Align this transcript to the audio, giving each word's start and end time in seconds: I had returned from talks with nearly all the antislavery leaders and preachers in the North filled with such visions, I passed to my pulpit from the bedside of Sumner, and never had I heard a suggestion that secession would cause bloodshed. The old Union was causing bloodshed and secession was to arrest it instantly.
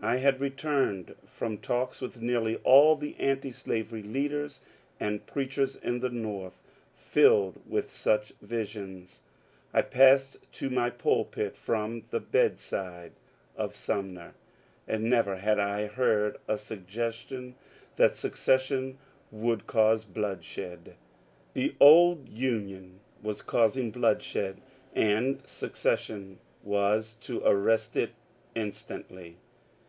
I 0.00 0.18
had 0.18 0.40
returned 0.40 1.16
from 1.26 1.58
talks 1.58 2.00
with 2.00 2.22
nearly 2.22 2.54
all 2.58 2.94
the 2.94 3.16
antislavery 3.18 4.00
leaders 4.04 4.60
and 5.00 5.26
preachers 5.26 5.74
in 5.74 5.98
the 5.98 6.08
North 6.08 6.60
filled 6.96 7.58
with 7.68 7.90
such 7.90 8.32
visions, 8.40 9.22
I 9.74 9.82
passed 9.82 10.36
to 10.52 10.70
my 10.70 10.88
pulpit 10.88 11.56
from 11.56 12.04
the 12.10 12.20
bedside 12.20 13.10
of 13.56 13.74
Sumner, 13.74 14.34
and 14.86 15.10
never 15.10 15.38
had 15.38 15.58
I 15.58 15.88
heard 15.88 16.38
a 16.46 16.56
suggestion 16.58 17.56
that 17.96 18.14
secession 18.14 18.98
would 19.32 19.66
cause 19.66 20.04
bloodshed. 20.04 20.94
The 21.54 21.74
old 21.80 22.28
Union 22.28 23.00
was 23.20 23.42
causing 23.42 23.90
bloodshed 23.90 24.60
and 24.94 25.42
secession 25.44 26.38
was 26.62 27.14
to 27.22 27.42
arrest 27.44 27.96
it 27.96 28.10
instantly. 28.54 29.38